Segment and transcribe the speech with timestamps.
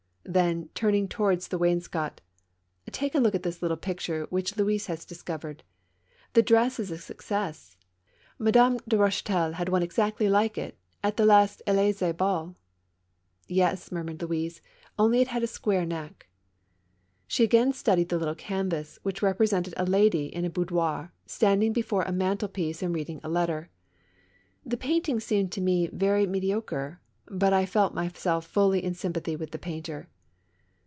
[0.29, 2.21] ^ Then, turning towards the wainscot:"
[2.91, 5.61] Take a look at this little picture which Louise has discovered.
[6.33, 7.75] The dress is a success.
[8.39, 12.55] Madame de Eoche taille had one exactly like it at the last Llys^e ball."
[13.49, 14.61] "Yes," murmured Louise;
[14.97, 16.29] "only it had a square neck."
[17.27, 22.03] She again studied the little canvas, which represented a lady in a boudoir, standing before
[22.03, 23.69] a mantlepiece and reading a letter.
[24.65, 29.35] The painting seemed to me very me diocre, but I felt myself fully in sympathy
[29.35, 30.07] with the painter.